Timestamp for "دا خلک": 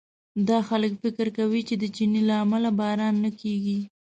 0.47-0.91